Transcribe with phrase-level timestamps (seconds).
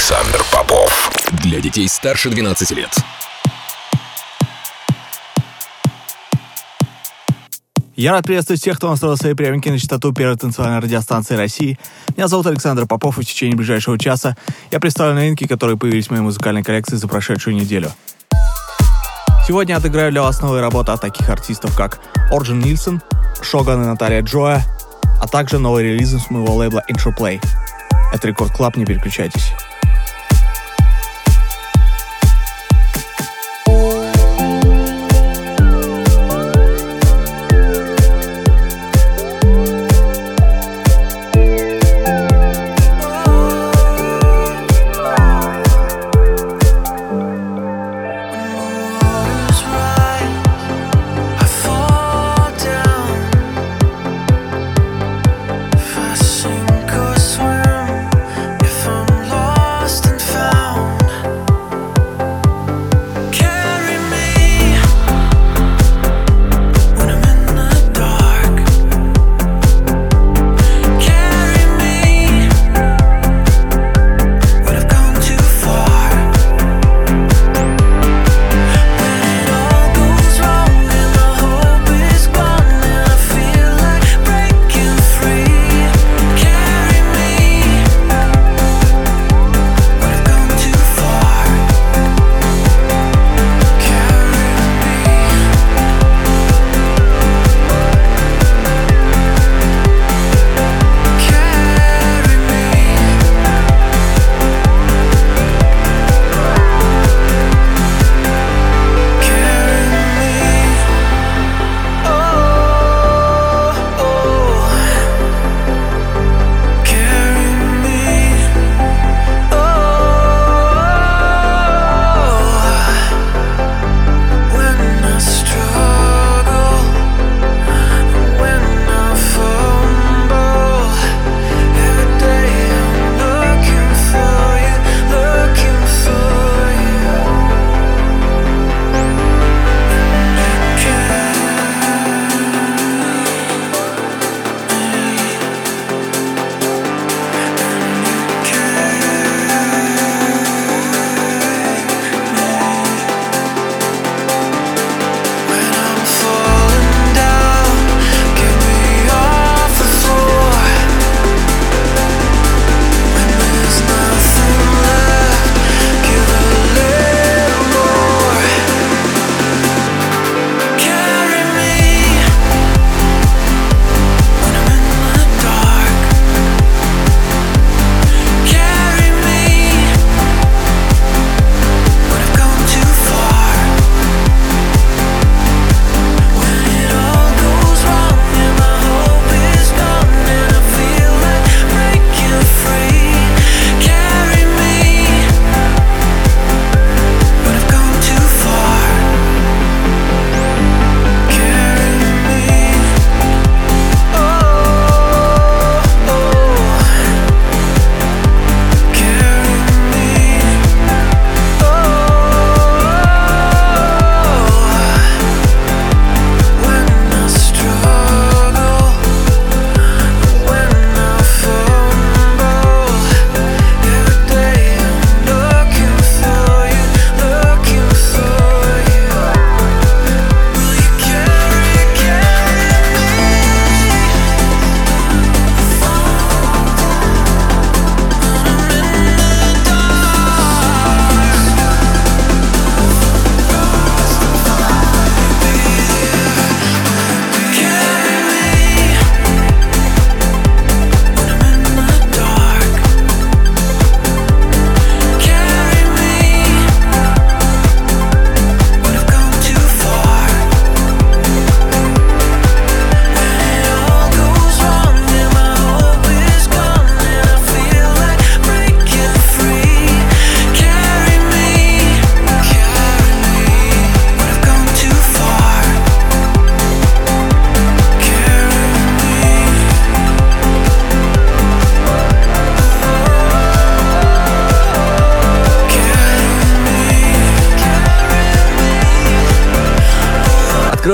[0.00, 1.10] Александр Попов.
[1.42, 2.88] Для детей старше 12 лет.
[7.96, 11.78] Я рад приветствовать всех, кто настроил свои приемники на частоту первой танцевальной радиостанции России.
[12.16, 14.38] Меня зовут Александр Попов, и в течение ближайшего часа
[14.70, 17.92] я представлю новинки, которые появились в моей музыкальной коллекции за прошедшую неделю.
[19.46, 23.02] Сегодня отыграю для вас новые работы от таких артистов, как Орджин Нильсон,
[23.42, 24.64] Шоган и Наталья Джоя,
[25.20, 27.38] а также новые релизы с моего лейбла Interplay.
[28.14, 29.52] Это Record Club, не переключайтесь.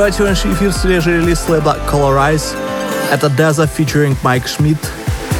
[0.06, 2.56] Открывает сегодняшний эфир свежий релиз лейбла Colorize.
[3.10, 4.78] Это Daza featuring Mike Schmidt.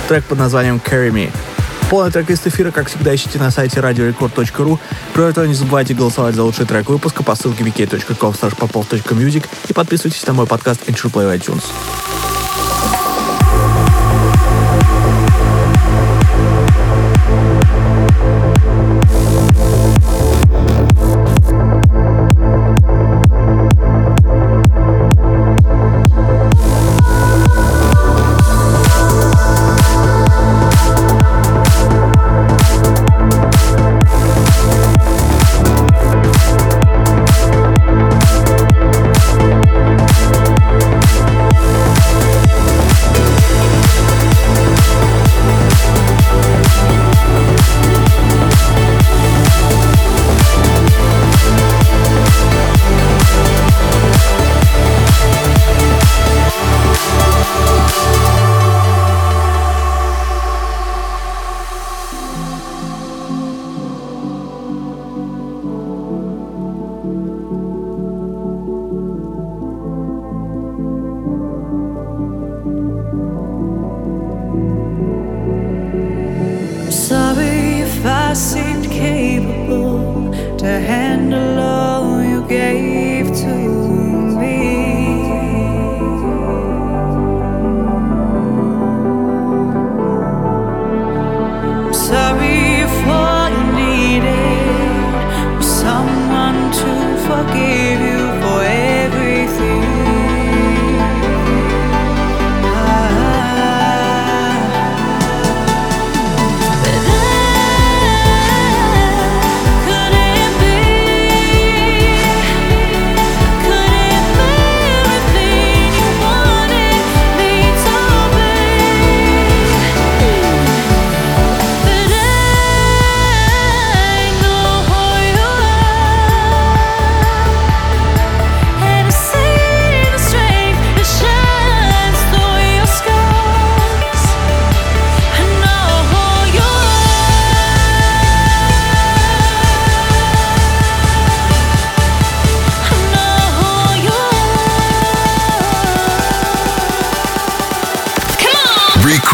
[0.08, 1.30] Трек под названием Carry Me.
[1.88, 4.78] Полный трек из эфира, как всегда, ищите на сайте radiorecord.ru.
[5.14, 10.26] Кроме того, не забывайте голосовать за лучший трек выпуска по ссылке wiki.com popov.music и подписывайтесь
[10.26, 11.62] на мой подкаст Intro Play iTunes.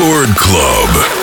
[0.02, 1.21] Record Club.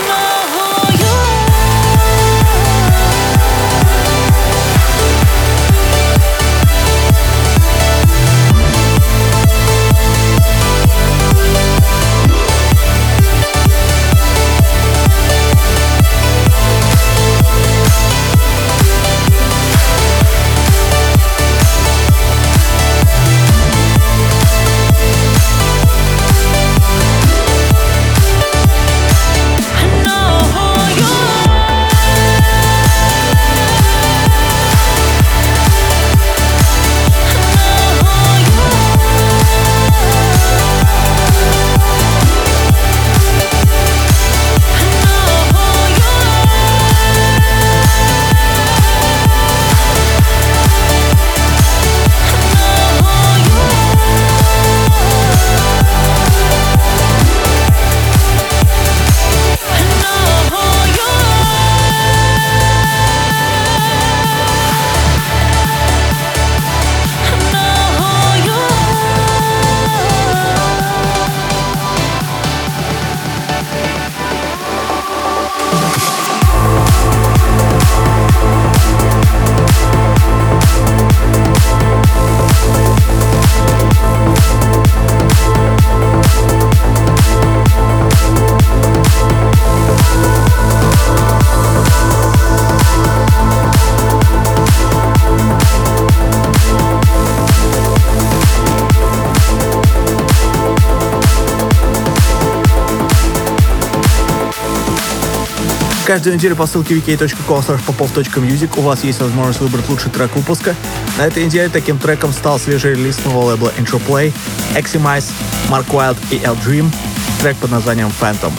[106.09, 110.75] Каждую неделю по ссылке wiki.com popov.music у вас есть возможность выбрать лучший трек выпуска.
[111.19, 114.33] На этой неделе таким треком стал свежий релиз нового лейбла Intro Play,
[114.73, 115.31] Eximize,
[115.69, 116.91] Mark Wild и L Dream,
[117.39, 118.51] трек под названием Phantom.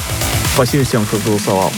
[0.55, 1.73] Спасибо всем, кто голосовал.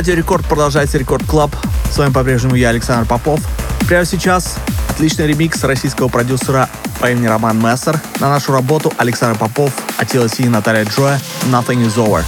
[0.00, 1.54] Радио Рекорд продолжается Record Club.
[1.92, 3.38] С вами по-прежнему я, Александр Попов.
[3.86, 4.56] Прямо сейчас
[4.88, 6.70] отличный ремикс российского продюсера
[7.00, 11.20] по имени Roman Messer на нашу работу Александр Попов, Attila Syah и Natalie Gioia
[11.52, 12.24] «Nothing Is Over».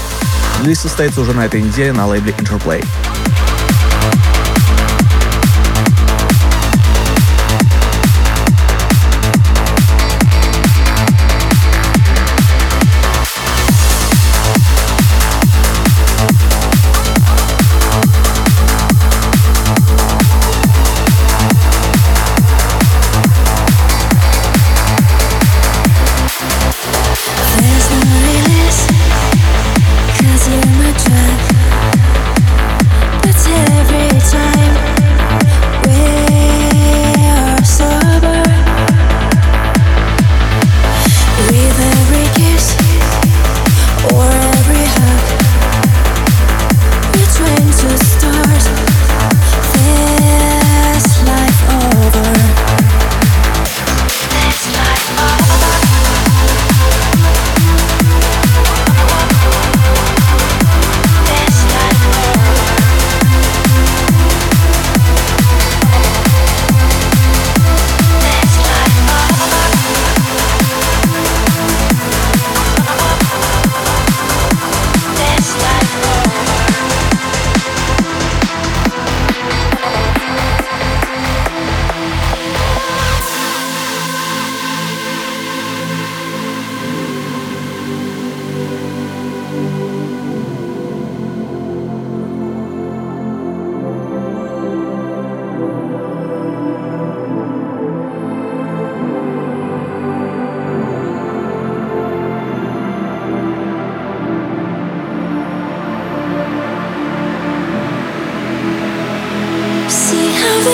[0.60, 2.84] Релиз состоится уже на этой неделе на лейбле Interplay.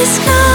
[0.08, 0.47] sky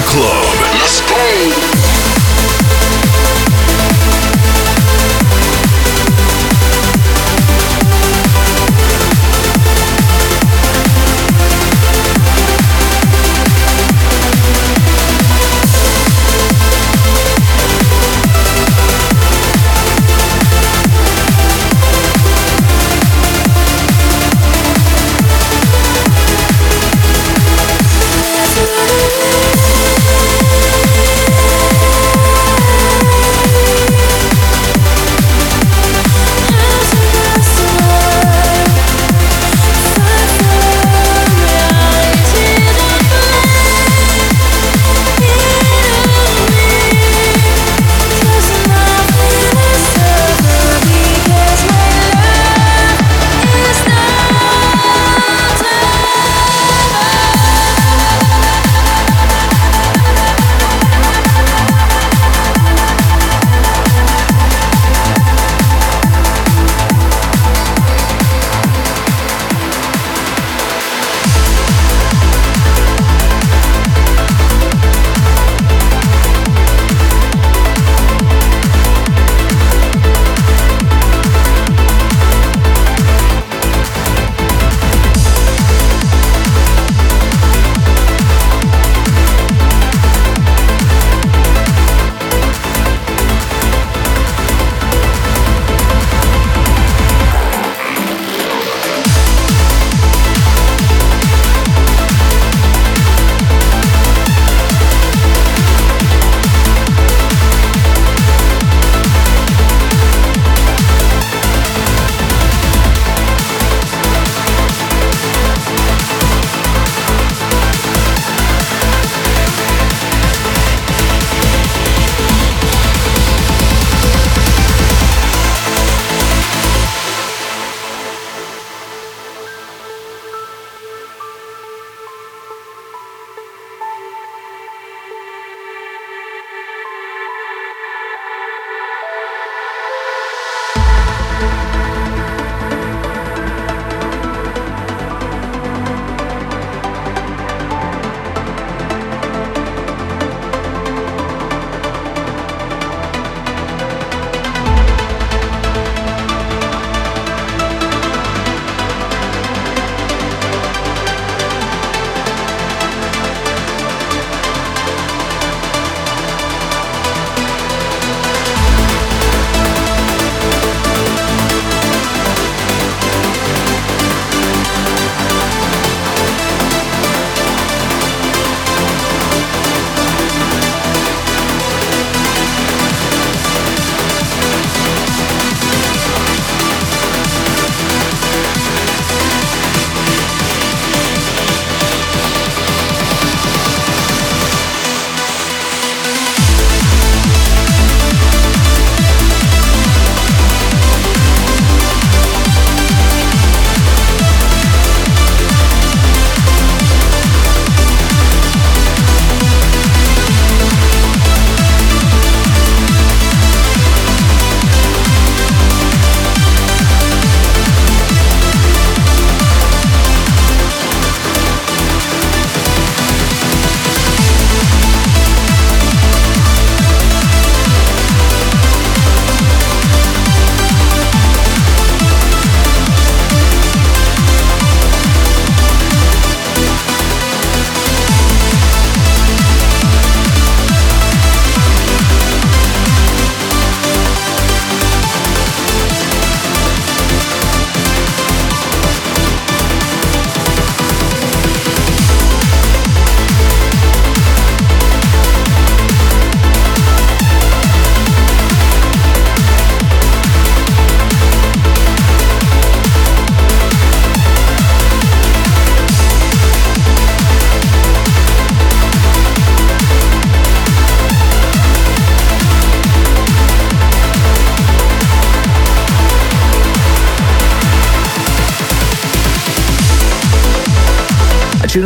[0.00, 0.51] Club.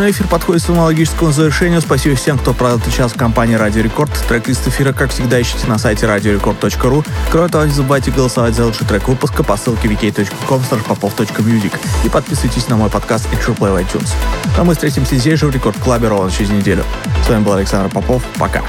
[0.07, 1.81] Очередной эфир подходит к своему завершению.
[1.81, 4.13] Спасибо всем, кто провел этот час в компании Радио Рекорд.
[4.29, 7.05] Трек-лист эфира, как всегда, ищите на сайте radiorecord.ru.
[7.33, 11.73] Кроме того, не забывайте голосовать за лучший трек выпуска по ссылке vk.com popov.music
[12.05, 14.11] и подписывайтесь на мой подкаст Extra Play в iTunes.
[14.57, 16.85] А мы встретимся здесь же в Рекорд Клабе ровно через неделю.
[17.25, 18.23] С вами был Александр Попов.
[18.39, 18.63] Пока.